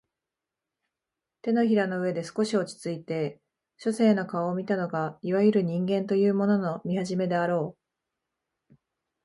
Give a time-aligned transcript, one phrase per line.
[1.43, 1.53] 掌
[1.85, 3.39] の上で少し落ちついて
[3.77, 7.77] 書生の顔を見たのがいわゆる人間というものの見始めであろ
[8.69, 8.73] う